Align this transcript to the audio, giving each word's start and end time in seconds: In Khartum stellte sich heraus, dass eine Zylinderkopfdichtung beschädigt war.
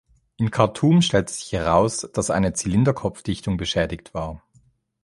In 0.37 0.49
Khartum 0.49 1.03
stellte 1.03 1.31
sich 1.31 1.51
heraus, 1.53 2.09
dass 2.11 2.31
eine 2.31 2.53
Zylinderkopfdichtung 2.53 3.57
beschädigt 3.57 4.15
war. 4.15 4.41